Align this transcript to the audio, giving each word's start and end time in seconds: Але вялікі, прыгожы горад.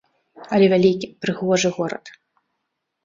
Але 0.55 0.69
вялікі, 0.73 1.07
прыгожы 1.25 1.69
горад. 1.79 2.13